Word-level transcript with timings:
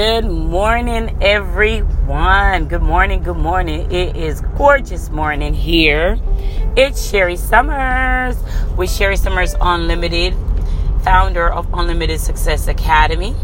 Good 0.00 0.30
morning, 0.30 1.14
everyone. 1.20 2.68
Good 2.68 2.80
morning, 2.80 3.22
good 3.22 3.36
morning. 3.36 3.92
It 3.92 4.16
is 4.16 4.40
gorgeous 4.56 5.10
morning 5.10 5.52
here. 5.52 6.18
It's 6.74 7.10
Sherri 7.10 7.36
Summers 7.36 8.38
with 8.78 8.90
Sherri 8.90 9.18
Summers 9.18 9.54
Unlimited, 9.60 10.34
founder 11.04 11.52
of 11.52 11.68
Unlimited 11.74 12.18
Success 12.18 12.66
Academy 12.66 13.36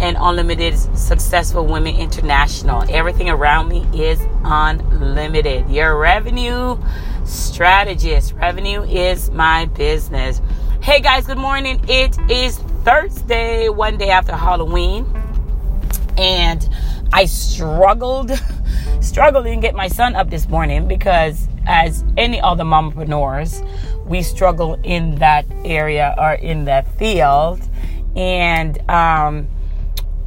and 0.00 0.16
Unlimited 0.20 0.78
Successful 0.96 1.66
Women 1.66 1.96
International. 1.96 2.84
Everything 2.88 3.28
around 3.28 3.66
me 3.66 3.84
is 3.92 4.24
unlimited. 4.44 5.68
Your 5.68 5.98
revenue 5.98 6.78
strategist. 7.24 8.32
Revenue 8.34 8.84
is 8.84 9.32
my 9.32 9.64
business. 9.64 10.40
Hey 10.80 11.00
guys, 11.00 11.26
good 11.26 11.36
morning. 11.36 11.80
It 11.88 12.16
is 12.30 12.60
Thursday, 12.86 13.68
one 13.68 13.98
day 13.98 14.10
after 14.10 14.36
Halloween, 14.36 15.12
and 16.16 16.68
I 17.12 17.24
struggled, 17.24 18.30
struggled 19.00 19.44
to 19.44 19.56
get 19.56 19.74
my 19.74 19.88
son 19.88 20.14
up 20.14 20.30
this 20.30 20.48
morning 20.48 20.86
because, 20.86 21.48
as 21.66 22.04
any 22.16 22.40
other 22.40 22.62
mompreneurs, 22.62 23.66
we 24.06 24.22
struggle 24.22 24.78
in 24.84 25.16
that 25.16 25.46
area 25.64 26.14
or 26.16 26.34
in 26.34 26.66
that 26.66 26.86
field, 26.96 27.60
and 28.14 28.78
um, 28.88 29.48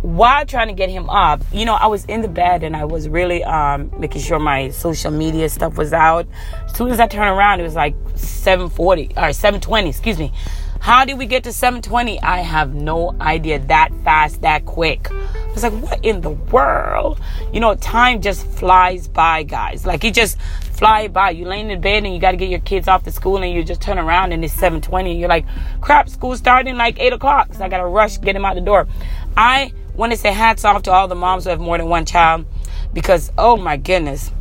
while 0.02 0.46
trying 0.46 0.68
to 0.68 0.73
get 0.73 0.90
him 0.90 1.10
up, 1.10 1.41
you 1.54 1.63
know, 1.63 1.76
I 1.76 1.88
was 1.88 2.04
in 2.05 2.21
the 2.21 2.27
bed 2.27 2.63
and 2.63 2.76
I 2.76 2.84
was 2.84 3.07
really 3.07 3.41
um, 3.41 3.90
making 3.98 4.21
sure 4.21 4.38
my 4.38 4.70
social 4.71 5.12
media 5.12 5.48
stuff 5.48 5.77
was 5.77 5.94
out. 5.94 6.27
As 6.66 6.76
soon 6.76 6.91
as 6.91 6.99
I 6.99 7.07
turned 7.07 7.30
around, 7.30 7.62
it 7.62 7.63
was 7.63 7.76
like 7.76 7.96
7:40 8.16 9.12
or 9.12 9.30
7:20, 9.32 9.88
excuse 9.88 10.20
me. 10.20 10.34
How 10.79 11.03
did 11.03 11.17
we 11.17 11.25
get 11.25 11.43
to 11.43 11.53
720? 11.53 12.21
I 12.21 12.38
have 12.38 12.73
no 12.73 13.15
idea. 13.20 13.59
That 13.59 13.90
fast, 14.04 14.41
that 14.41 14.65
quick. 14.65 15.12
I 15.12 15.51
was 15.54 15.63
like, 15.63 15.73
what 15.73 16.04
in 16.04 16.21
the 16.21 16.29
world? 16.29 17.20
You 17.51 17.59
know, 17.59 17.76
time 17.76 18.21
just 18.21 18.48
flies 18.48 19.07
by, 19.07 19.43
guys. 19.43 19.85
Like 19.85 20.04
it 20.05 20.13
just 20.13 20.39
fly 20.71 21.09
by. 21.09 21.31
You 21.31 21.45
laying 21.45 21.70
in 21.70 21.81
bed 21.81 22.05
and 22.05 22.13
you 22.13 22.20
got 22.20 22.31
to 22.31 22.37
get 22.37 22.49
your 22.49 22.62
kids 22.62 22.87
off 22.87 23.04
to 23.04 23.12
school 23.12 23.37
and 23.37 23.54
you 23.54 23.63
just 23.63 23.81
turn 23.81 23.99
around 23.99 24.31
and 24.31 24.43
it's 24.43 24.54
720 24.54 25.12
and 25.12 25.20
you're 25.20 25.29
like, 25.29 25.45
crap, 25.81 26.07
school's 26.07 26.39
starting 26.39 26.77
like 26.77 26.98
8 26.98 27.13
o'clock. 27.13 27.54
So 27.54 27.63
I 27.63 27.67
got 27.67 27.79
to 27.79 27.85
rush, 27.85 28.20
get 28.21 28.35
him 28.35 28.45
out 28.45 28.55
the 28.55 28.61
door. 28.61 28.87
I 29.35 29.73
want 29.95 30.13
to 30.13 30.17
say 30.17 30.32
hats 30.32 30.63
off 30.63 30.84
to 30.84 30.91
all 30.91 31.09
the 31.09 31.15
moms 31.15 31.43
who 31.43 31.49
have 31.49 31.59
more 31.59 31.77
than 31.77 31.89
one 31.89 32.05
child 32.05 32.45
because, 32.93 33.34
oh 33.37 33.57
my 33.57 33.76
goodness, 33.76 34.32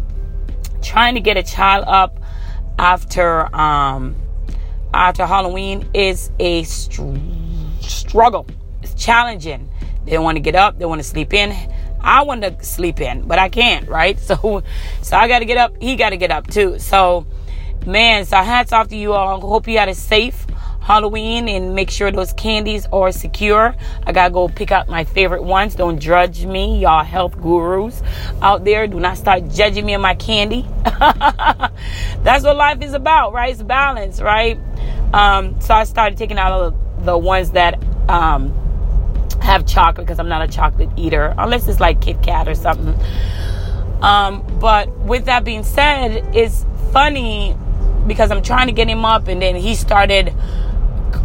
trying 0.83 1.15
to 1.17 1.21
get 1.21 1.37
a 1.37 1.43
child 1.43 1.85
up 1.89 2.21
after, 2.79 3.55
um, 3.55 4.15
Uh, 4.93 4.97
after 4.97 5.27
Halloween 5.27 5.89
is 5.95 6.31
a 6.39 6.63
str- 6.65 7.17
struggle. 7.81 8.47
It's 8.83 8.95
challenging. 8.95 9.71
They 10.05 10.19
want 10.19 10.37
to 10.37 10.41
get 10.41 10.55
up. 10.55 10.79
They 10.79 10.87
want 10.87 11.01
to 11.01 11.07
sleep 11.07 11.35
in. 11.35 11.55
I 12.01 12.23
want 12.23 12.43
to 12.43 12.65
sleep 12.65 13.01
in, 13.01 13.27
but 13.27 13.39
I 13.39 13.49
can't, 13.49 13.89
right? 13.89 14.19
So, 14.29 14.63
so 15.03 15.17
I 15.17 15.29
got 15.29 15.41
to 15.41 15.45
get 15.45 15.59
up. 15.59 15.75
He 15.81 15.97
got 15.97 16.11
to 16.11 16.17
get 16.17 16.31
up 16.31 16.47
too. 16.47 16.79
So, 16.79 17.27
man, 17.87 18.25
so 18.25 18.37
hats 18.39 18.73
off 18.73 18.89
to 18.89 18.97
you 18.97 19.13
all. 19.13 19.41
Hope 19.41 19.69
you 19.69 19.79
had 19.79 19.89
a 19.89 19.95
safe 19.95 20.47
Halloween 20.89 21.51
and 21.51 21.75
make 21.75 21.91
sure 21.91 22.11
those 22.11 22.33
candies 22.33 22.87
are 22.95 23.13
secure. 23.13 23.77
I 24.07 24.13
gotta 24.13 24.33
go 24.33 24.49
pick 24.49 24.73
out 24.73 24.89
my 24.89 25.05
favorite 25.05 25.45
ones. 25.45 25.75
Don't 25.75 25.99
judge 25.99 26.47
me, 26.47 26.79
y'all 26.79 27.05
health 27.05 27.39
gurus 27.39 28.03
out 28.41 28.65
there. 28.65 28.87
Do 28.87 28.99
not 28.99 29.19
start 29.19 29.51
judging 29.51 29.85
me 29.85 29.95
on 29.95 30.01
my 30.01 30.15
candy. 30.15 30.67
That's 30.85 32.43
what 32.43 32.57
life 32.57 32.81
is 32.81 32.95
about, 32.95 33.35
right? 33.35 33.53
It's 33.53 33.63
balance, 33.63 34.23
right? 34.23 34.59
Um, 35.13 35.61
so 35.61 35.75
I 35.75 35.85
started 35.85 36.17
taking 36.17 36.39
out 36.39 36.75
the 37.05 37.19
ones 37.19 37.51
that 37.51 37.79
um, 38.09 38.55
have 39.43 39.67
chocolate 39.67 40.07
because 40.07 40.19
I'm 40.19 40.31
not 40.31 40.41
a 40.41 40.51
chocolate 40.51 40.89
eater, 40.97 41.35
unless 41.37 41.69
it's 41.69 41.81
like 41.81 42.01
Kit 42.01 42.23
Kat 42.23 42.49
or 42.49 42.55
something. 42.55 42.99
Um, 44.01 44.43
but 44.59 44.89
with 45.01 45.27
that 45.27 45.45
being 45.45 45.65
said, 45.65 46.35
it's 46.35 46.65
funny 46.93 47.55
because 48.07 48.31
I'm 48.31 48.43
trying 48.43 48.69
to 48.69 48.73
get 48.73 48.89
him 48.89 49.05
up, 49.05 49.29
and 49.29 49.43
then 49.43 49.55
he 49.55 49.75
started, 49.75 50.33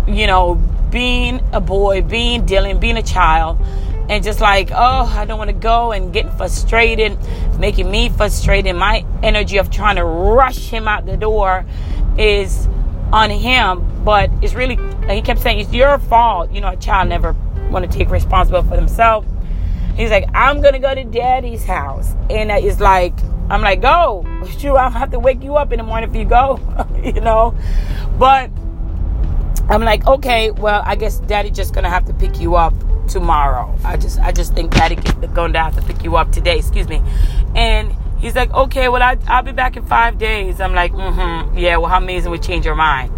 you 0.08 0.28
know, 0.28 0.56
being 0.92 1.42
a 1.52 1.62
boy, 1.62 2.02
being 2.02 2.46
Dylan, 2.46 2.80
being 2.80 2.98
a 2.98 3.04
child, 3.04 3.58
and 4.10 4.24
just 4.24 4.42
like, 4.42 4.70
oh, 4.72 5.14
I 5.16 5.26
don't 5.26 5.38
want 5.38 5.50
to 5.50 5.56
go, 5.56 5.92
and 5.92 6.14
getting 6.14 6.32
frustrated, 6.38 7.18
making 7.58 7.90
me 7.90 8.10
frustrated. 8.10 8.76
My 8.76 9.06
energy 9.24 9.58
of 9.58 9.72
trying 9.72 9.96
to 9.96 10.06
rush 10.06 10.70
him 10.70 10.88
out 10.88 11.06
the 11.06 11.18
door 11.18 11.66
is 12.18 12.68
on 13.12 13.30
him, 13.30 14.04
but 14.04 14.30
it's 14.42 14.54
really, 14.54 14.78
he 15.08 15.22
kept 15.22 15.40
saying, 15.40 15.60
it's 15.60 15.74
your 15.74 15.98
fault. 16.00 16.52
You 16.52 16.62
know, 16.62 16.70
a 16.70 16.76
child 16.76 17.10
never 17.10 17.36
want 17.70 17.90
to 17.90 17.98
take 17.98 18.10
responsibility 18.10 18.70
for 18.70 18.76
themselves. 18.76 19.28
He's 19.96 20.10
like, 20.10 20.28
I'm 20.34 20.62
going 20.62 20.74
to 20.74 20.80
go 20.80 20.94
to 20.94 21.04
daddy's 21.04 21.64
house. 21.64 22.14
And 22.30 22.50
it's 22.52 22.80
like, 22.80 23.14
I'm 23.50 23.62
like, 23.62 23.82
go. 23.82 24.26
Shoot, 24.58 24.76
I'll 24.76 24.90
have 24.90 25.12
to 25.12 25.20
wake 25.20 25.44
you 25.44 25.56
up 25.56 25.72
in 25.72 25.78
the 25.78 25.84
morning 25.84 26.10
if 26.10 26.16
you 26.16 26.26
go, 26.26 26.60
you 27.04 27.22
know? 27.22 27.56
But 28.18 28.50
I'm 29.70 29.84
like, 29.84 30.06
okay, 30.06 30.52
well, 30.52 30.82
I 30.86 30.96
guess 30.96 31.20
daddy 31.20 31.50
just 31.50 31.74
to 31.84 31.90
have 31.90 32.06
to 32.06 32.14
pick 32.14 32.40
you 32.40 32.56
up 32.56 32.74
tomorrow. 33.08 33.76
I 33.84 33.98
just, 33.98 34.20
I 34.20 34.32
just 34.32 34.54
think 34.54 34.72
daddy 34.72 34.96
to 35.54 35.60
have 35.60 35.76
to 35.76 35.82
pick 35.82 36.04
you 36.04 36.16
up 36.18 36.32
today, 36.32 36.58
excuse 36.58 36.88
me. 36.88 37.02
And 37.56 37.96
He's 38.24 38.38
like, 38.38 38.54
okay, 38.54 38.88
well, 38.88 39.04
I, 39.04 39.18
I'll 39.28 39.44
be 39.44 39.52
back 39.52 39.76
in 39.76 39.86
five 39.86 40.18
days. 40.18 40.62
I'm 40.62 40.74
like, 40.74 40.94
mm-hmm. 40.94 41.58
Yeah, 41.58 41.76
well, 41.76 41.90
how 41.90 41.98
amazing 41.98 42.32
would 42.32 42.42
change 42.42 42.66
your 42.66 42.74
mind? 42.74 43.12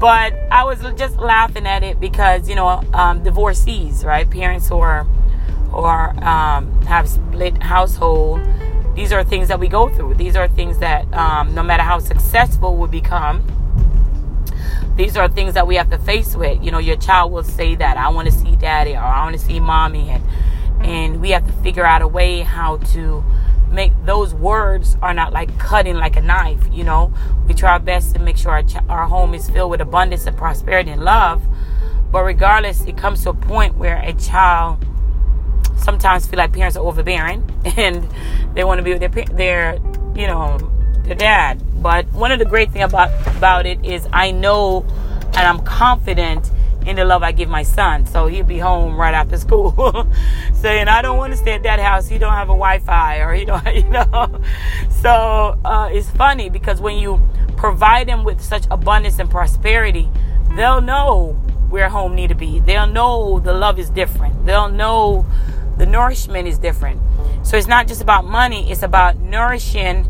But 0.00 0.32
I 0.50 0.64
was 0.64 0.80
just 0.98 1.18
laughing 1.18 1.66
at 1.66 1.82
it 1.82 2.00
because, 2.00 2.48
you 2.48 2.54
know, 2.54 2.82
um, 2.94 3.22
divorcees, 3.22 4.06
right? 4.06 4.28
Parents 4.28 4.66
who 4.66 4.78
are, 4.78 5.06
or 5.70 6.24
um, 6.24 6.80
have 6.86 7.10
split 7.10 7.62
household. 7.62 8.40
These 8.94 9.12
are 9.12 9.22
things 9.22 9.48
that 9.48 9.60
we 9.60 9.68
go 9.68 9.90
through. 9.90 10.14
These 10.14 10.34
are 10.34 10.48
things 10.48 10.78
that, 10.78 11.12
um, 11.12 11.54
no 11.54 11.62
matter 11.62 11.82
how 11.82 11.98
successful 11.98 12.74
we 12.74 12.88
become, 12.88 13.44
these 14.98 15.16
are 15.16 15.28
things 15.28 15.54
that 15.54 15.66
we 15.66 15.76
have 15.76 15.90
to 15.90 15.98
face 15.98 16.34
with. 16.34 16.62
You 16.62 16.72
know, 16.72 16.78
your 16.78 16.96
child 16.96 17.32
will 17.32 17.44
say 17.44 17.76
that 17.76 17.96
I 17.96 18.08
want 18.08 18.26
to 18.26 18.32
see 18.32 18.56
daddy 18.56 18.94
or 18.94 18.98
I 18.98 19.22
want 19.22 19.38
to 19.38 19.42
see 19.42 19.60
mommy, 19.60 20.10
and 20.10 20.24
and 20.80 21.20
we 21.20 21.30
have 21.30 21.46
to 21.46 21.52
figure 21.62 21.86
out 21.86 22.02
a 22.02 22.08
way 22.08 22.40
how 22.40 22.78
to 22.78 23.24
make 23.70 23.92
those 24.04 24.34
words 24.34 24.96
are 25.00 25.14
not 25.14 25.32
like 25.32 25.56
cutting 25.58 25.96
like 25.96 26.16
a 26.16 26.22
knife 26.22 26.60
you 26.72 26.82
know 26.82 27.12
we 27.46 27.52
try 27.52 27.72
our 27.72 27.78
best 27.78 28.14
to 28.14 28.18
make 28.18 28.36
sure 28.36 28.50
our, 28.52 28.62
ch- 28.62 28.76
our 28.88 29.06
home 29.06 29.34
is 29.34 29.50
filled 29.50 29.70
with 29.70 29.80
abundance 29.80 30.26
and 30.26 30.34
prosperity 30.38 30.90
and 30.90 31.02
love 31.02 31.42
but 32.10 32.22
regardless 32.22 32.80
it 32.86 32.96
comes 32.96 33.22
to 33.22 33.28
a 33.28 33.34
point 33.34 33.76
where 33.76 34.00
a 34.02 34.14
child 34.14 34.82
sometimes 35.76 36.26
feel 36.26 36.38
like 36.38 36.52
parents 36.52 36.78
are 36.78 36.86
overbearing 36.86 37.44
and 37.76 38.08
they 38.54 38.64
want 38.64 38.78
to 38.78 38.82
be 38.82 38.94
with 38.94 39.00
their 39.00 39.24
their 39.36 39.74
you 40.14 40.26
know 40.26 40.56
their 41.04 41.14
dad 41.14 41.62
but 41.80 42.06
one 42.12 42.32
of 42.32 42.38
the 42.38 42.44
great 42.44 42.70
things 42.70 42.84
about 42.84 43.10
about 43.36 43.66
it 43.66 43.84
is 43.84 44.06
i 44.12 44.30
know 44.30 44.84
and 45.34 45.38
i'm 45.38 45.60
confident 45.64 46.50
in 46.88 46.96
the 46.96 47.04
love 47.04 47.22
I 47.22 47.32
give 47.32 47.50
my 47.50 47.62
son. 47.62 48.06
So 48.06 48.26
he'll 48.26 48.44
be 48.46 48.58
home 48.58 48.96
right 48.96 49.12
after 49.12 49.36
school 49.36 50.08
saying, 50.54 50.88
I 50.88 51.02
don't 51.02 51.18
want 51.18 51.32
to 51.34 51.36
stay 51.36 51.52
at 51.52 51.62
that 51.64 51.78
house. 51.78 52.08
He 52.08 52.16
don't 52.16 52.32
have 52.32 52.48
a 52.48 52.56
Wi-Fi 52.56 53.18
or 53.18 53.34
he 53.34 53.44
don't, 53.44 53.64
you 53.74 53.88
know. 53.90 54.40
So 54.88 55.58
uh, 55.64 55.90
it's 55.92 56.08
funny 56.10 56.48
because 56.48 56.80
when 56.80 56.96
you 56.96 57.20
provide 57.56 58.08
them 58.08 58.24
with 58.24 58.40
such 58.40 58.64
abundance 58.70 59.18
and 59.18 59.30
prosperity, 59.30 60.08
they'll 60.56 60.80
know 60.80 61.32
where 61.68 61.90
home 61.90 62.14
need 62.14 62.28
to 62.28 62.34
be. 62.34 62.60
They'll 62.60 62.86
know 62.86 63.38
the 63.38 63.52
love 63.52 63.78
is 63.78 63.90
different. 63.90 64.46
They'll 64.46 64.70
know 64.70 65.26
the 65.76 65.84
nourishment 65.84 66.48
is 66.48 66.58
different. 66.58 67.00
So 67.42 67.58
it's 67.58 67.66
not 67.66 67.86
just 67.86 68.00
about 68.00 68.24
money. 68.24 68.70
It's 68.70 68.82
about 68.82 69.18
nourishing 69.18 70.08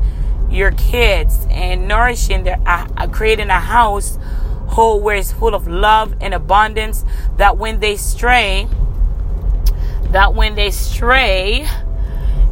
your 0.50 0.72
kids 0.72 1.46
and 1.50 1.86
nourishing 1.86 2.44
their, 2.44 2.60
uh, 2.66 3.06
creating 3.08 3.50
a 3.50 3.60
house 3.60 4.18
whole 4.68 5.00
where 5.00 5.16
it's 5.16 5.32
full 5.32 5.54
of 5.54 5.66
love 5.66 6.14
and 6.20 6.34
abundance 6.34 7.04
that 7.36 7.56
when 7.56 7.80
they 7.80 7.96
stray 7.96 8.68
that 10.10 10.34
when 10.34 10.54
they 10.54 10.70
stray 10.70 11.66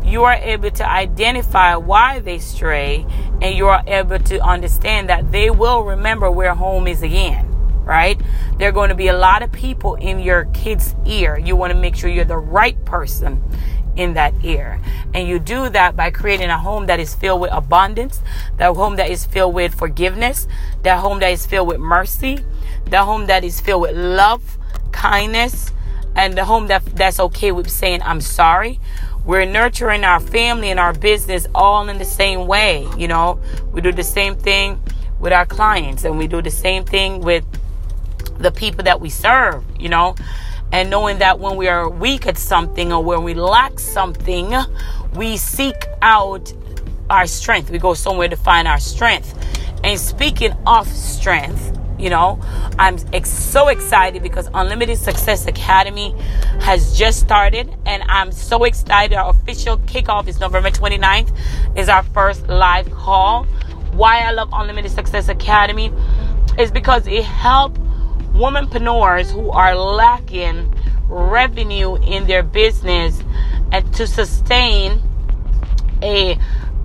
you 0.05 0.25
are 0.25 0.35
able 0.35 0.71
to 0.71 0.89
identify 0.89 1.75
why 1.75 2.21
they 2.21 2.39
stray 2.39 3.05
and 3.43 3.57
you 3.57 3.67
are 3.67 3.83
able 3.87 4.19
to 4.19 4.41
understand 4.41 5.09
that 5.09 5.31
they 5.33 5.51
will 5.51 5.83
remember 5.83 6.31
where 6.31 6.55
home 6.55 6.87
is 6.87 7.03
again 7.03 7.53
right? 7.87 8.21
There 8.59 8.69
are 8.69 8.73
going 8.73 8.89
to 8.89 8.97
be 8.97 9.07
a 9.09 9.17
lot 9.17 9.43
of 9.43 9.53
people 9.53 9.95
in 9.95 10.19
your 10.19 10.47
kid's 10.47 10.95
ear. 11.07 11.39
You 11.39 11.55
want 11.55 11.73
to 11.73 11.79
make 11.79 11.95
sure 11.95 12.11
you're 12.11 12.25
the 12.25 12.37
right 12.37 12.85
person 12.85 13.43
in 13.97 14.15
that 14.15 14.35
ear. 14.45 14.81
And 15.15 15.27
you 15.27 15.39
do 15.39 15.69
that 15.71 15.97
by 15.97 16.11
creating 16.11 16.51
a 16.51 16.59
home 16.59 16.87
that 16.87 17.01
is 17.01 17.15
filled 17.15 17.41
with 17.41 17.53
abundance, 17.53 18.21
that 18.59 18.75
home 18.75 18.97
that 18.97 19.11
is 19.11 19.25
filled 19.25 19.55
with 19.55 19.75
forgiveness, 19.75 20.47
that 20.83 21.01
home 21.01 21.21
that 21.21 21.31
is 21.31 21.47
filled 21.47 21.69
with 21.69 21.79
mercy, 21.79 22.41
that 22.87 23.05
home 23.05 23.27
that 23.27 23.45
is 23.45 23.61
filled 23.61 23.83
with 23.83 23.97
love, 23.97 24.59
kindness, 24.93 25.73
and 26.15 26.37
the 26.37 26.45
home 26.45 26.67
that 26.69 26.85
that's 26.97 27.21
okay 27.21 27.53
with 27.53 27.71
saying 27.71 28.01
I'm 28.03 28.21
sorry. 28.21 28.81
We're 29.25 29.45
nurturing 29.45 30.05
our 30.05 30.21
family 30.21 30.71
and 30.71 30.79
our 30.79 30.93
business 30.93 31.47
all 31.55 31.89
in 31.89 31.99
the 31.99 32.05
same 32.05 32.47
way, 32.47 32.89
you 32.97 33.09
know. 33.09 33.41
We 33.73 33.81
do 33.81 33.93
the 33.93 34.05
same 34.05 34.37
thing 34.37 34.81
with 35.19 35.33
our 35.33 35.47
clients 35.47 36.05
and 36.05 36.17
we 36.17 36.27
do 36.27 36.41
the 36.41 36.51
same 36.51 36.85
thing 36.85 37.21
with 37.21 37.45
the 38.39 38.51
people 38.51 38.85
that 38.85 39.01
we 39.01 39.11
serve, 39.11 39.65
you 39.79 39.89
know. 39.89 40.15
And 40.73 40.91
knowing 40.91 41.19
that 41.19 41.39
when 41.39 41.57
we 41.57 41.69
are 41.69 41.89
weak 41.89 42.27
at 42.27 42.37
something 42.39 42.93
or 42.93 43.03
when 43.03 43.23
we 43.23 43.35
lack 43.35 43.79
something, 43.79 44.55
we 45.15 45.37
seek 45.37 45.87
out 46.03 46.53
our 47.09 47.27
strength. 47.27 47.71
We 47.71 47.79
go 47.79 47.95
somewhere 47.95 48.29
to 48.29 48.37
find 48.37 48.67
our 48.67 48.81
strength. 48.81 49.35
And 49.85 49.99
speaking 49.99 50.53
of 50.67 50.89
strength, 50.89 51.73
you 51.99 52.11
know, 52.11 52.39
I'm 52.79 52.99
ex- 53.13 53.31
so 53.31 53.69
excited 53.69 54.23
because 54.23 54.51
Unlimited 54.53 54.99
Success 54.99 55.47
Academy 55.47 56.15
has 56.61 56.97
just 56.99 57.21
started, 57.21 57.75
and 57.87 58.03
I'm 58.05 58.33
so 58.33 58.65
excited. 58.65 59.17
Our 59.17 59.31
official 59.31 59.79
kickoff 59.79 60.29
is 60.29 60.39
November 60.39 60.71
29th, 60.71 61.35
is 61.77 61.89
our 61.89 62.03
first 62.03 62.47
live 62.49 62.91
call. 62.91 63.45
Why 63.93 64.21
I 64.21 64.33
love 64.33 64.51
Unlimited 64.53 64.91
Success 64.91 65.29
Academy 65.29 65.91
is 66.59 66.71
because 66.71 67.07
it 67.07 67.25
helps 67.25 67.81
womanpreneurs 68.37 69.31
who 69.31 69.51
are 69.51 69.75
lacking 69.75 70.73
revenue 71.09 71.97
in 71.97 72.27
their 72.27 72.43
business 72.43 73.23
and 73.73 73.93
to 73.95 74.07
sustain 74.07 75.03
a 76.03 76.39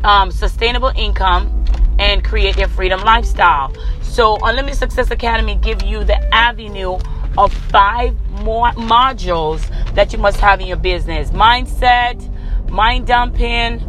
um, 0.03 0.31
sustainable 0.31 0.91
income 0.95 1.65
and 1.99 2.23
create 2.23 2.55
their 2.55 2.67
freedom 2.67 3.01
lifestyle. 3.01 3.73
So 4.01 4.37
Unlimited 4.43 4.77
Success 4.77 5.11
Academy 5.11 5.55
give 5.55 5.83
you 5.83 6.03
the 6.03 6.17
avenue 6.33 6.97
of 7.37 7.53
five 7.53 8.15
more 8.43 8.71
modules 8.71 9.61
that 9.93 10.11
you 10.11 10.19
must 10.19 10.37
have 10.37 10.59
in 10.59 10.67
your 10.67 10.77
business. 10.77 11.31
Mindset, 11.31 12.29
mind 12.69 13.07
dumping, 13.07 13.81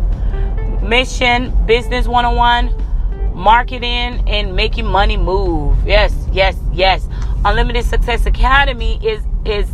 mission, 0.82 1.52
business 1.66 2.06
101, 2.06 3.34
marketing 3.34 4.22
and 4.28 4.54
making 4.54 4.86
money 4.86 5.16
move. 5.16 5.76
Yes, 5.86 6.14
yes, 6.32 6.56
yes. 6.72 7.08
Unlimited 7.44 7.84
Success 7.84 8.26
Academy 8.26 9.04
is 9.04 9.24
is 9.44 9.68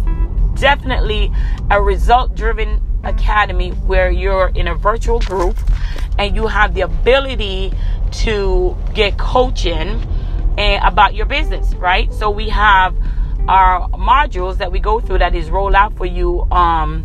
definitely 0.58 1.30
a 1.70 1.80
result 1.80 2.34
driven 2.34 2.80
academy 3.04 3.70
where 3.70 4.10
you're 4.10 4.48
in 4.48 4.68
a 4.68 4.74
virtual 4.74 5.20
group 5.20 5.56
and 6.18 6.34
you 6.34 6.46
have 6.46 6.74
the 6.74 6.80
ability 6.80 7.72
to 8.10 8.76
get 8.94 9.18
coaching 9.18 10.02
and 10.56 10.84
about 10.84 11.14
your 11.14 11.26
business, 11.26 11.74
right? 11.74 12.12
So 12.12 12.30
we 12.30 12.48
have 12.48 12.96
our 13.46 13.88
modules 13.90 14.58
that 14.58 14.72
we 14.72 14.80
go 14.80 15.00
through 15.00 15.18
that 15.18 15.34
is 15.34 15.50
rolled 15.50 15.74
out 15.74 15.96
for 15.96 16.06
you 16.06 16.42
um, 16.50 17.04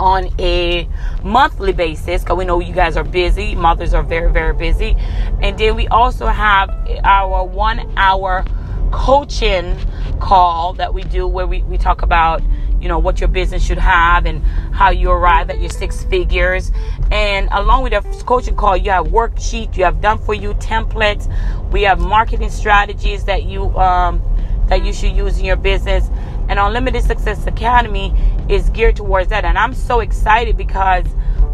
on 0.00 0.30
a 0.40 0.88
monthly 1.22 1.72
basis 1.72 2.22
because 2.22 2.36
we 2.36 2.44
know 2.44 2.58
you 2.60 2.74
guys 2.74 2.96
are 2.96 3.04
busy. 3.04 3.54
Mothers 3.54 3.94
are 3.94 4.02
very, 4.02 4.30
very 4.32 4.54
busy. 4.54 4.96
And 5.40 5.58
then 5.58 5.76
we 5.76 5.86
also 5.88 6.26
have 6.26 6.70
our 7.04 7.44
one 7.44 7.92
hour 7.96 8.44
coaching 8.90 9.76
call 10.20 10.74
that 10.74 10.92
we 10.92 11.02
do 11.04 11.26
where 11.26 11.46
we, 11.46 11.62
we 11.62 11.78
talk 11.78 12.02
about 12.02 12.42
you 12.80 12.88
know 12.88 12.98
what 12.98 13.20
your 13.20 13.28
business 13.28 13.64
should 13.64 13.78
have 13.78 14.24
and 14.24 14.44
how 14.72 14.90
you 14.90 15.10
arrive 15.10 15.50
at 15.50 15.60
your 15.60 15.70
six 15.70 16.04
figures. 16.04 16.70
And 17.10 17.48
along 17.50 17.82
with 17.82 17.92
the 17.92 18.00
coaching 18.24 18.56
call 18.56 18.76
you 18.76 18.90
have 18.90 19.06
worksheet 19.06 19.76
you 19.76 19.84
have 19.84 20.00
done 20.00 20.18
for 20.18 20.34
you 20.34 20.54
templates. 20.54 21.32
We 21.72 21.82
have 21.82 21.98
marketing 21.98 22.50
strategies 22.50 23.24
that 23.24 23.44
you 23.44 23.76
um, 23.76 24.22
that 24.68 24.84
you 24.84 24.92
should 24.92 25.16
use 25.16 25.38
in 25.38 25.44
your 25.44 25.56
business. 25.56 26.08
And 26.48 26.58
unlimited 26.58 27.02
success 27.02 27.46
academy 27.46 28.14
is 28.48 28.70
geared 28.70 28.96
towards 28.96 29.28
that. 29.28 29.44
And 29.44 29.58
i'm 29.58 29.74
so 29.74 30.00
excited 30.00 30.56
because 30.56 31.04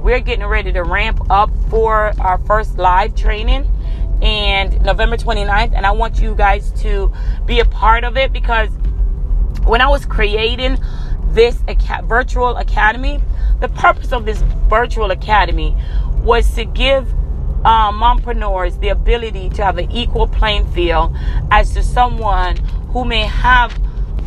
we're 0.03 0.21
getting 0.21 0.45
ready 0.45 0.71
to 0.73 0.83
ramp 0.83 1.31
up 1.31 1.51
for 1.71 2.13
our 2.21 2.39
first 2.39 2.77
live 2.77 3.15
training 3.15 3.67
november 4.95 5.17
29th 5.17 5.73
and 5.75 5.85
i 5.85 5.91
want 5.91 6.21
you 6.21 6.35
guys 6.35 6.71
to 6.73 7.13
be 7.47 7.61
a 7.61 7.65
part 7.65 8.05
of 8.05 8.17
it 8.17 8.33
because 8.33 8.71
when 9.65 9.81
i 9.81 9.89
was 9.89 10.05
creating 10.07 10.79
this 11.35 11.61
virtual 12.05 12.57
academy, 12.57 13.21
the 13.61 13.69
purpose 13.69 14.13
of 14.13 14.25
this 14.25 14.41
virtual 14.69 15.11
academy 15.11 15.77
was 16.23 16.55
to 16.55 16.65
give 16.65 17.13
um, 17.67 18.01
mompreneurs 18.01 18.79
the 18.81 18.89
ability 18.89 19.51
to 19.51 19.65
have 19.65 19.79
an 19.79 19.91
equal 19.91 20.29
playing 20.29 20.71
field 20.73 21.15
as 21.51 21.73
to 21.75 21.83
someone 21.83 22.57
who 22.93 23.05
may 23.05 23.23
have 23.23 23.77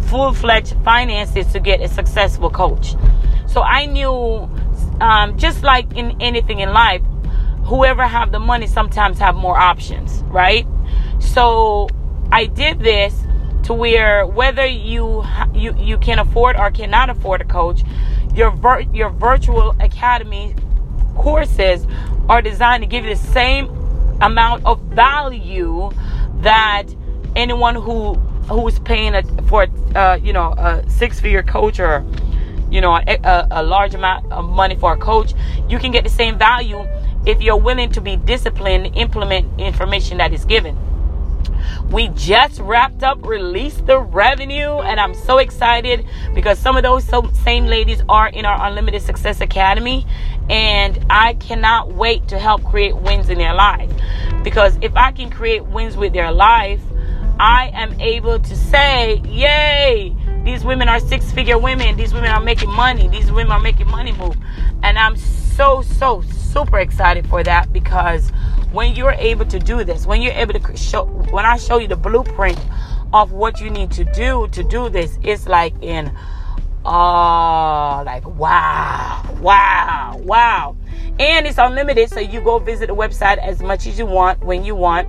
full 0.08 0.34
fledged 0.34 0.76
finances 0.84 1.52
to 1.54 1.60
get 1.60 1.82
a 1.82 1.88
successful 1.88 2.50
coach. 2.50 2.96
So 3.48 3.62
I 3.62 3.86
knew, 3.86 4.50
um, 5.00 5.38
just 5.38 5.64
like 5.64 5.96
in 5.96 6.22
anything 6.22 6.60
in 6.60 6.74
life, 6.74 7.02
whoever 7.68 8.08
have 8.08 8.32
the 8.32 8.40
money 8.40 8.66
sometimes 8.66 9.20
have 9.20 9.36
more 9.36 9.58
options, 9.58 10.24
right? 10.24 10.66
So 11.20 11.90
I 12.32 12.46
did 12.46 12.80
this 12.80 13.14
to 13.64 13.74
where 13.74 14.26
whether 14.26 14.66
you 14.66 15.26
you 15.54 15.76
you 15.78 15.98
can 15.98 16.20
afford 16.20 16.56
or 16.56 16.72
cannot 16.72 17.10
afford 17.10 17.42
a 17.42 17.46
coach, 17.46 17.84
your 18.34 18.52
vir- 18.52 18.88
your 18.94 19.10
virtual 19.10 19.76
academy 19.82 20.56
courses 21.16 21.86
are 22.30 22.42
designed 22.42 22.84
to 22.84 22.88
give 22.88 23.04
you 23.04 23.14
the 23.14 23.22
same 23.22 23.68
amount 24.22 24.66
of 24.66 24.80
value 24.84 25.92
that 26.40 26.86
anyone 27.36 27.76
who 27.76 28.14
who's 28.50 28.80
paying 28.80 29.14
a, 29.14 29.24
for 29.44 29.68
uh, 29.96 30.18
you 30.22 30.32
know 30.32 30.54
a 30.58 30.90
six 30.90 31.20
figure 31.20 31.44
coach 31.44 31.80
or 31.80 32.06
you 32.72 32.80
know 32.80 32.96
a, 32.96 33.48
a 33.52 33.64
large 33.64 33.94
amount 33.94 34.32
of 34.32 34.46
money 34.50 34.76
for 34.76 34.94
a 34.94 34.98
coach 34.98 35.34
you 35.68 35.78
can 35.80 35.92
get 35.92 36.04
the 36.04 36.10
same 36.10 36.38
value 36.38 36.86
if 37.28 37.42
you're 37.42 37.58
willing 37.58 37.92
to 37.92 38.02
be 38.02 38.16
disciplined 38.16 38.96
implement 38.96 39.60
information 39.60 40.18
that 40.18 40.34
is 40.34 40.46
given 40.46 40.78
we 41.90 42.10
just 42.10 42.60
wrapped 42.60 43.04
up, 43.04 43.26
released 43.26 43.86
the 43.86 44.00
revenue, 44.00 44.80
and 44.80 45.00
I'm 45.00 45.14
so 45.14 45.38
excited 45.38 46.06
because 46.34 46.60
some 46.60 46.76
of 46.76 46.84
those 46.84 47.06
same 47.44 47.66
ladies 47.66 48.02
are 48.10 48.28
in 48.28 48.46
our 48.46 48.68
Unlimited 48.68 49.02
Success 49.02 49.42
Academy, 49.42 50.06
and 50.50 51.06
I 51.10 51.36
cannot 51.36 51.94
wait 51.94 52.28
to 52.30 52.40
help 52.40 52.64
create 52.64 52.96
wins 52.98 53.30
in 53.30 53.38
their 53.38 53.54
life. 53.54 53.92
Because 54.44 54.78
if 54.82 54.96
I 54.96 55.12
can 55.12 55.30
create 55.30 55.66
wins 55.66 55.96
with 55.96 56.14
their 56.14 56.32
life, 56.32 56.82
I 57.40 57.70
am 57.74 58.00
able 58.02 58.40
to 58.40 58.56
say, 58.56 59.22
Yay! 59.26 60.16
These 60.44 60.64
women 60.64 60.88
are 60.88 61.00
six 61.00 61.32
figure 61.32 61.58
women. 61.58 61.98
These 61.98 62.14
women 62.14 62.32
are 62.32 62.42
making 62.42 62.72
money. 62.72 63.10
These 63.10 63.32
women 63.32 63.52
are 63.52 63.60
making 63.60 63.88
money 63.88 64.14
move. 64.14 64.38
And 64.82 64.98
I'm 64.98 65.18
so, 65.18 65.82
so, 65.82 66.24
super 66.58 66.80
excited 66.80 67.28
for 67.28 67.44
that 67.44 67.72
because 67.72 68.32
when 68.72 68.96
you're 68.96 69.12
able 69.12 69.46
to 69.46 69.60
do 69.60 69.84
this, 69.84 70.08
when 70.08 70.24
you're 70.24 70.34
able 70.34 70.60
to 70.60 70.76
show, 70.76 71.06
when 71.30 71.46
I 71.46 71.56
show 71.56 71.78
you 71.78 71.88
the 71.88 71.96
blueprint 71.96 72.60
of 73.14 73.32
what 73.32 73.62
you 73.62 73.70
need 73.70 73.92
to 73.92 74.04
do 74.06 74.48
to 74.54 74.64
do 74.64 74.90
this, 74.90 75.20
it's 75.22 75.46
like 75.46 75.76
in, 75.84 76.12
oh, 76.84 78.02
like 78.04 78.26
wow, 78.26 79.24
wow, 79.40 80.20
wow. 80.24 80.76
And 81.20 81.46
it's 81.46 81.60
unlimited, 81.60 82.10
so 82.10 82.20
you 82.20 82.42
go 82.42 82.58
visit 82.58 82.88
the 82.88 82.96
website 82.96 83.38
as 83.38 83.62
much 83.62 83.86
as 83.86 84.00
you 84.00 84.08
want 84.08 84.44
when 84.44 84.66
you 84.66 84.74
want 84.74 85.08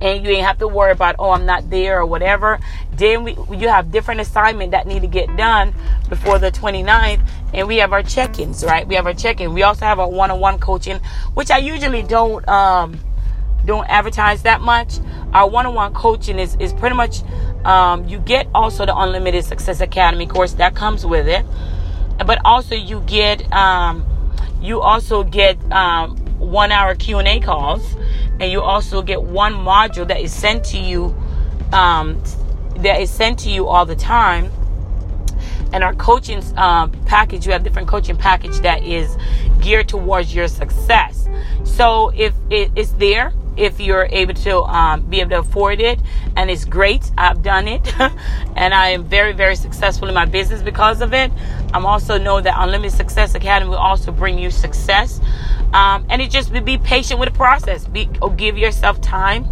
and 0.00 0.24
you 0.24 0.30
ain't 0.30 0.46
have 0.46 0.58
to 0.58 0.68
worry 0.68 0.92
about 0.92 1.16
oh 1.18 1.30
i'm 1.30 1.46
not 1.46 1.68
there 1.70 2.00
or 2.00 2.06
whatever 2.06 2.58
then 2.92 3.24
we 3.24 3.36
you 3.56 3.68
have 3.68 3.90
different 3.90 4.20
assignment 4.20 4.70
that 4.72 4.86
need 4.86 5.00
to 5.00 5.08
get 5.08 5.34
done 5.36 5.74
before 6.08 6.38
the 6.38 6.50
29th 6.50 7.20
and 7.56 7.66
we 7.66 7.78
have 7.78 7.92
our 7.92 8.02
check-ins, 8.02 8.64
right? 8.64 8.86
We 8.86 8.94
have 8.96 9.06
our 9.06 9.14
check-in. 9.14 9.54
We 9.54 9.62
also 9.62 9.84
have 9.86 9.98
our 9.98 10.08
one-on-one 10.08 10.58
coaching, 10.58 11.00
which 11.34 11.50
I 11.50 11.58
usually 11.58 12.02
don't 12.02 12.46
um, 12.48 13.00
don't 13.64 13.88
advertise 13.88 14.42
that 14.42 14.60
much. 14.60 14.98
Our 15.32 15.48
one-on-one 15.48 15.94
coaching 15.94 16.38
is 16.38 16.56
is 16.56 16.72
pretty 16.72 16.96
much 16.96 17.22
um, 17.64 18.06
you 18.06 18.18
get 18.18 18.46
also 18.54 18.86
the 18.86 18.96
Unlimited 18.96 19.44
Success 19.44 19.80
Academy 19.80 20.26
course 20.26 20.52
that 20.54 20.74
comes 20.74 21.06
with 21.06 21.28
it, 21.28 21.44
but 22.26 22.38
also 22.44 22.74
you 22.74 23.00
get 23.06 23.50
um, 23.52 24.04
you 24.60 24.80
also 24.80 25.24
get 25.24 25.56
um, 25.72 26.16
one-hour 26.38 26.94
Q 26.96 27.18
and 27.18 27.28
A 27.28 27.40
calls, 27.40 27.96
and 28.40 28.50
you 28.50 28.60
also 28.60 29.02
get 29.02 29.22
one 29.22 29.54
module 29.54 30.06
that 30.08 30.20
is 30.20 30.32
sent 30.32 30.64
to 30.66 30.78
you 30.78 31.14
um, 31.72 32.22
that 32.78 33.00
is 33.00 33.10
sent 33.10 33.38
to 33.40 33.50
you 33.50 33.66
all 33.66 33.86
the 33.86 33.96
time 33.96 34.50
and 35.72 35.82
our 35.84 35.94
coaching 35.94 36.42
um, 36.56 36.90
package, 37.06 37.46
you 37.46 37.52
have 37.52 37.62
different 37.62 37.88
coaching 37.88 38.16
package 38.16 38.60
that 38.60 38.82
is 38.82 39.16
geared 39.60 39.88
towards 39.88 40.34
your 40.34 40.48
success. 40.48 41.28
So 41.64 42.10
if 42.14 42.34
it 42.50 42.70
is 42.76 42.94
there, 42.94 43.32
if 43.56 43.80
you're 43.80 44.06
able 44.10 44.34
to 44.34 44.62
um, 44.62 45.02
be 45.02 45.20
able 45.20 45.30
to 45.30 45.38
afford 45.40 45.80
it, 45.80 45.98
and 46.36 46.50
it's 46.50 46.64
great, 46.64 47.10
I've 47.16 47.42
done 47.42 47.68
it, 47.68 48.00
and 48.56 48.74
I 48.74 48.88
am 48.88 49.04
very, 49.04 49.32
very 49.32 49.56
successful 49.56 50.08
in 50.08 50.14
my 50.14 50.26
business 50.26 50.62
because 50.62 51.00
of 51.00 51.14
it. 51.14 51.32
I'm 51.72 51.86
also 51.86 52.18
know 52.18 52.40
that 52.40 52.54
Unlimited 52.56 52.96
Success 52.96 53.34
Academy 53.34 53.70
will 53.70 53.78
also 53.78 54.12
bring 54.12 54.38
you 54.38 54.50
success, 54.50 55.20
um, 55.72 56.06
and 56.08 56.22
it 56.22 56.30
just 56.30 56.52
be 56.64 56.78
patient 56.78 57.20
with 57.20 57.30
the 57.30 57.34
process. 57.34 57.84
Be 57.86 58.08
or 58.22 58.32
give 58.32 58.56
yourself 58.58 59.00
time. 59.00 59.46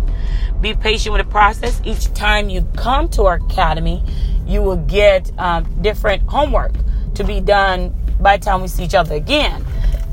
Be 0.60 0.74
patient 0.74 1.12
with 1.12 1.24
the 1.24 1.30
process. 1.30 1.80
Each 1.84 2.12
time 2.14 2.48
you 2.48 2.66
come 2.76 3.08
to 3.10 3.24
our 3.24 3.34
academy, 3.34 4.02
you 4.46 4.62
will 4.62 4.76
get 4.76 5.30
um, 5.38 5.64
different 5.82 6.22
homework 6.28 6.72
to 7.14 7.24
be 7.24 7.40
done 7.40 7.94
by 8.20 8.36
the 8.36 8.44
time 8.44 8.62
we 8.62 8.68
see 8.68 8.84
each 8.84 8.94
other 8.94 9.14
again 9.14 9.64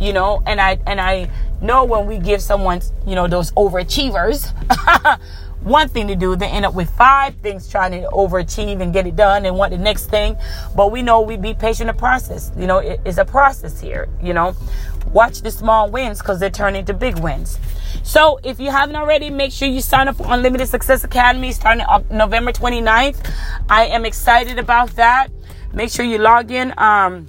you 0.02 0.12
know 0.12 0.42
and 0.48 0.60
i 0.60 0.78
and 0.88 1.00
i 1.00 1.30
know 1.62 1.86
when 1.86 2.08
we 2.08 2.18
give 2.18 2.42
someone 2.42 2.82
you 3.06 3.16
know 3.16 3.28
those 3.28 3.52
overachievers 3.52 4.52
one 5.62 5.90
thing 5.90 6.08
to 6.08 6.16
do, 6.16 6.36
they 6.36 6.48
end 6.48 6.66
up 6.66 6.74
with 6.74 6.90
five 6.92 7.36
things 7.38 7.70
trying 7.70 7.92
to 7.92 8.08
overachieve 8.10 8.82
and 8.82 8.92
get 8.92 9.06
it 9.06 9.16
done 9.16 9.46
and 9.46 9.56
want 9.56 9.72
the 9.72 9.78
next 9.78 10.10
thing. 10.10 10.36
But 10.76 10.92
we 10.92 11.02
know 11.02 11.22
we 11.22 11.38
be 11.38 11.54
patient 11.54 11.82
in 11.82 11.96
the 11.96 12.00
process. 12.00 12.52
You 12.58 12.68
know, 12.68 12.80
it, 12.80 13.00
it's 13.06 13.18
a 13.18 13.26
process 13.26 13.80
here. 13.80 14.10
You 14.22 14.34
know, 14.34 14.56
watch 15.12 15.42
the 15.42 15.52
small 15.52 15.90
wins 15.90 16.20
because 16.20 16.40
they 16.40 16.50
turn 16.50 16.76
into 16.76 16.94
big 16.94 17.20
wins. 17.20 17.60
So 18.04 18.40
if 18.44 18.60
you 18.60 18.72
haven't 18.72 18.96
already, 18.96 19.30
make 19.30 19.52
sure 19.52 19.68
you 19.68 19.82
sign 19.82 20.08
up 20.08 20.16
for 20.16 20.26
Unlimited 20.28 20.68
Success 20.68 21.04
Academy 21.04 21.52
starting 21.52 21.86
November 22.10 22.52
29th. 22.52 23.32
I 23.70 23.86
am 23.86 24.06
excited 24.06 24.58
about 24.58 24.92
that. 24.92 25.30
Make 25.74 25.92
sure 25.92 26.06
you 26.06 26.18
log 26.18 26.52
in. 26.52 26.74
Um, 26.78 27.28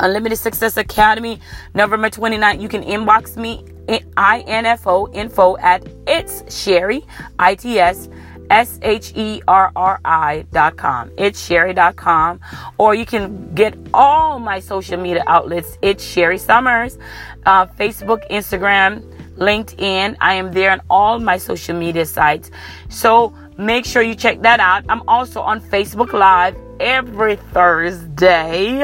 Unlimited 0.00 0.38
Success 0.38 0.76
Academy, 0.76 1.40
November 1.74 2.10
29th. 2.10 2.60
You 2.60 2.68
can 2.68 2.82
inbox 2.82 3.36
me, 3.36 3.64
info, 3.88 5.12
info 5.12 5.56
at 5.58 5.86
it's 6.06 6.42
Sherri, 6.54 7.04
I-T-S, 7.38 8.08
S-H-E-R-R-I 8.50 10.44
dot 10.52 10.76
com. 10.76 11.10
It's 11.16 11.40
Sherri 11.40 11.72
dot 11.72 11.96
com. 11.96 12.38
Or 12.76 12.94
you 12.94 13.06
can 13.06 13.54
get 13.54 13.74
all 13.94 14.38
my 14.38 14.60
social 14.60 15.00
media 15.00 15.24
outlets. 15.26 15.78
It's 15.80 16.04
Sherri 16.04 16.38
Summers, 16.38 16.98
uh, 17.46 17.66
Facebook, 17.66 18.28
Instagram, 18.30 19.02
LinkedIn. 19.36 20.16
I 20.20 20.34
am 20.34 20.52
there 20.52 20.70
on 20.70 20.82
all 20.90 21.18
my 21.18 21.38
social 21.38 21.74
media 21.74 22.04
sites. 22.04 22.50
So 22.90 23.34
make 23.56 23.86
sure 23.86 24.02
you 24.02 24.14
check 24.14 24.42
that 24.42 24.60
out. 24.60 24.84
I'm 24.88 25.02
also 25.08 25.40
on 25.40 25.60
Facebook 25.60 26.12
Live 26.12 26.56
every 26.78 27.36
Thursday 27.36 28.82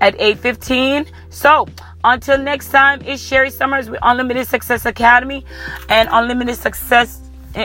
at 0.00 0.14
8:15. 0.18 1.06
So, 1.30 1.66
until 2.04 2.38
next 2.38 2.70
time, 2.70 3.02
it's 3.04 3.22
Sherri 3.22 3.50
Summers 3.50 3.90
with 3.90 4.00
Unlimited 4.02 4.46
Success 4.46 4.86
Academy 4.86 5.44
and 5.88 6.08
Unlimited 6.12 6.56
Success 6.56 7.20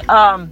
um 0.10 0.52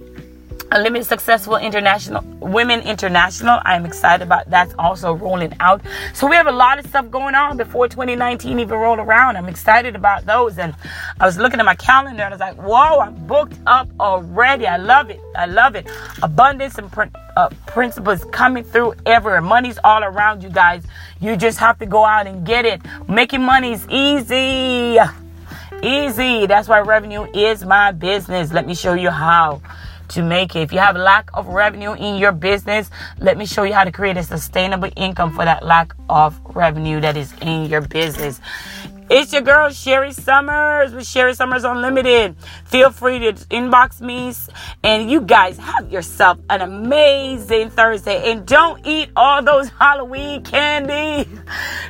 Unlimited 0.70 1.06
Successful 1.06 1.56
International 1.56 2.22
Women 2.40 2.80
International. 2.80 3.60
I'm 3.64 3.86
excited 3.86 4.24
about 4.24 4.50
that's 4.50 4.74
also 4.78 5.14
rolling 5.14 5.52
out. 5.60 5.82
So 6.14 6.26
we 6.26 6.36
have 6.36 6.46
a 6.46 6.52
lot 6.52 6.78
of 6.78 6.86
stuff 6.86 7.10
going 7.10 7.34
on 7.34 7.56
before 7.56 7.88
2019 7.88 8.58
even 8.58 8.78
roll 8.78 8.98
around. 8.98 9.36
I'm 9.36 9.48
excited 9.48 9.94
about 9.94 10.26
those. 10.26 10.58
And 10.58 10.74
I 11.20 11.26
was 11.26 11.38
looking 11.38 11.60
at 11.60 11.66
my 11.66 11.74
calendar 11.74 12.22
and 12.22 12.34
I 12.34 12.36
was 12.36 12.40
like, 12.40 12.56
whoa, 12.56 13.00
I'm 13.00 13.14
booked 13.26 13.58
up 13.66 13.88
already. 14.00 14.66
I 14.66 14.76
love 14.76 15.10
it. 15.10 15.20
I 15.36 15.46
love 15.46 15.74
it. 15.76 15.88
Abundance 16.22 16.78
and 16.78 16.90
uh, 17.36 17.48
principles 17.66 18.24
coming 18.32 18.64
through 18.64 18.94
everywhere. 19.06 19.40
Money's 19.40 19.78
all 19.84 20.02
around 20.02 20.42
you 20.42 20.50
guys. 20.50 20.84
You 21.20 21.36
just 21.36 21.58
have 21.58 21.78
to 21.78 21.86
go 21.86 22.04
out 22.04 22.26
and 22.26 22.44
get 22.46 22.64
it. 22.64 22.80
Making 23.08 23.42
money 23.42 23.72
is 23.72 23.86
easy. 23.88 24.98
Easy. 25.82 26.46
That's 26.46 26.68
why 26.68 26.80
revenue 26.80 27.26
is 27.34 27.64
my 27.64 27.92
business. 27.92 28.52
Let 28.52 28.66
me 28.66 28.74
show 28.74 28.94
you 28.94 29.10
how 29.10 29.60
to 30.08 30.22
make 30.22 30.56
it. 30.56 30.60
If 30.60 30.72
you 30.72 30.78
have 30.78 30.96
lack 30.96 31.30
of 31.34 31.46
revenue 31.46 31.92
in 31.92 32.16
your 32.16 32.32
business, 32.32 32.90
let 33.18 33.36
me 33.36 33.46
show 33.46 33.62
you 33.62 33.72
how 33.72 33.84
to 33.84 33.92
create 33.92 34.16
a 34.16 34.22
sustainable 34.22 34.90
income 34.96 35.34
for 35.34 35.44
that 35.44 35.64
lack 35.64 35.94
of 36.08 36.40
revenue 36.54 37.00
that 37.00 37.16
is 37.16 37.32
in 37.40 37.66
your 37.66 37.80
business. 37.80 38.40
It's 39.16 39.32
your 39.32 39.42
girl 39.42 39.70
Sherri 39.70 40.12
Summers 40.12 40.92
with 40.92 41.06
Sherri 41.06 41.34
Summers 41.34 41.62
Unlimited. 41.62 42.34
Feel 42.64 42.90
free 42.90 43.20
to 43.20 43.32
inbox 43.32 44.00
me 44.00 44.34
and 44.82 45.08
you 45.08 45.20
guys 45.20 45.56
have 45.56 45.92
yourself 45.92 46.40
an 46.50 46.62
amazing 46.62 47.70
Thursday 47.70 48.32
and 48.32 48.44
don't 48.44 48.84
eat 48.84 49.10
all 49.14 49.40
those 49.40 49.68
Halloween 49.78 50.42
candy. 50.42 51.30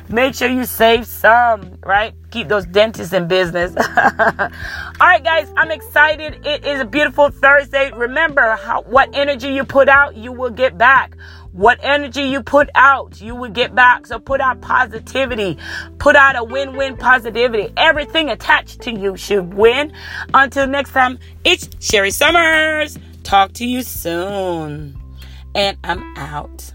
Make 0.07 0.35
sure 0.35 0.49
you 0.49 0.65
save 0.65 1.07
some, 1.07 1.79
right? 1.83 2.13
Keep 2.29 2.47
those 2.47 2.67
dentists 2.67 3.11
in 3.11 3.27
business. 3.27 3.75
all 3.77 4.49
right, 4.99 5.23
guys, 5.23 5.51
I'm 5.57 5.71
excited. 5.71 6.45
It 6.45 6.63
is 6.63 6.79
a 6.79 6.85
beautiful 6.85 7.31
Thursday. 7.31 7.91
Remember 7.91 8.55
how 8.55 8.83
what 8.83 9.09
energy 9.15 9.49
you 9.49 9.63
put 9.63 9.89
out, 9.89 10.15
you 10.15 10.31
will 10.31 10.51
get 10.51 10.77
back. 10.77 11.17
What 11.55 11.79
energy 11.81 12.23
you 12.23 12.43
put 12.43 12.69
out, 12.75 13.21
you 13.21 13.33
will 13.33 13.49
get 13.49 13.73
back. 13.73 14.07
So 14.07 14.19
put 14.19 14.41
out 14.41 14.59
positivity. 14.59 15.57
Put 15.99 16.17
out 16.17 16.35
a 16.35 16.43
win-win 16.43 16.97
positivity. 16.97 17.71
Everything 17.77 18.29
attached 18.29 18.81
to 18.81 18.91
you 18.91 19.15
should 19.15 19.53
win. 19.53 19.93
Until 20.33 20.67
next 20.67 20.91
time, 20.91 21.17
it's 21.45 21.69
Sherri 21.79 22.11
Summers. 22.11 22.99
Talk 23.23 23.53
to 23.53 23.65
you 23.65 23.83
soon. 23.83 24.97
And 25.55 25.77
I'm 25.85 26.17
out. 26.17 26.73